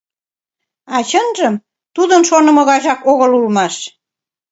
А 0.95 0.97
чынжым, 1.09 1.55
тудын 1.95 2.21
шонымо 2.29 2.61
гайжак 2.69 3.01
огыл 3.11 3.31
улмаш. 3.37 3.75